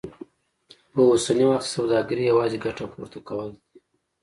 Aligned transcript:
په 0.91 0.99
اوسني 1.09 1.45
وخت 1.47 1.65
کې 1.67 1.73
سوداګري 1.77 2.23
يوازې 2.31 2.57
ګټه 2.65 2.85
پورته 2.93 3.19
کول 3.27 3.47
دي. 3.55 3.61